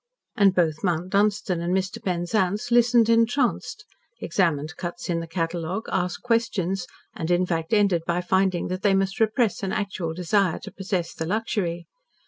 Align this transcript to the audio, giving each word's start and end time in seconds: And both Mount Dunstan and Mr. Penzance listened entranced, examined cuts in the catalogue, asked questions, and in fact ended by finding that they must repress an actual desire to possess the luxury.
And 0.35 0.55
both 0.55 0.83
Mount 0.83 1.11
Dunstan 1.11 1.61
and 1.61 1.75
Mr. 1.75 2.03
Penzance 2.03 2.71
listened 2.71 3.07
entranced, 3.07 3.85
examined 4.19 4.75
cuts 4.75 5.11
in 5.11 5.19
the 5.19 5.27
catalogue, 5.27 5.85
asked 5.91 6.23
questions, 6.23 6.87
and 7.15 7.29
in 7.29 7.45
fact 7.45 7.71
ended 7.71 8.01
by 8.07 8.21
finding 8.21 8.69
that 8.69 8.81
they 8.81 8.95
must 8.95 9.19
repress 9.19 9.61
an 9.61 9.71
actual 9.71 10.15
desire 10.15 10.57
to 10.63 10.71
possess 10.73 11.13
the 11.13 11.27
luxury. 11.27 11.85